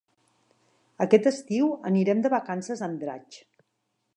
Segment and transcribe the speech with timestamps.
[1.05, 3.39] Aquest estiu anirem de vacances a Andratx.